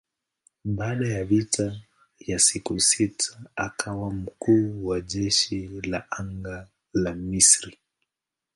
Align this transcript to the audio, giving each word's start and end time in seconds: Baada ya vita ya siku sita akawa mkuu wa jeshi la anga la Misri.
Baada 0.65 1.07
ya 1.07 1.23
vita 1.25 1.81
ya 2.19 2.39
siku 2.39 2.79
sita 2.79 3.39
akawa 3.55 4.11
mkuu 4.13 4.85
wa 4.87 5.01
jeshi 5.01 5.67
la 5.67 6.11
anga 6.11 6.67
la 6.93 7.13
Misri. 7.15 7.77